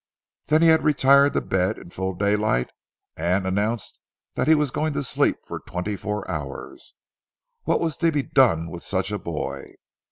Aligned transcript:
Then 0.47 0.63
he 0.63 0.69
had 0.69 0.83
retired 0.83 1.33
to 1.33 1.41
bed 1.41 1.77
in 1.77 1.91
full 1.91 2.15
daylight, 2.15 2.71
and 3.15 3.45
announced 3.45 3.99
that 4.33 4.47
he 4.47 4.55
was 4.55 4.71
going 4.71 4.93
to 4.93 5.03
sleep 5.03 5.35
for 5.45 5.59
twenty 5.59 5.95
four 5.95 6.27
hours. 6.27 6.95
What 7.65 7.79
was 7.79 7.97
to 7.97 8.11
be 8.11 8.23
done 8.23 8.71
with 8.71 8.81
such 8.81 9.11
a 9.11 9.19
boy. 9.19 9.75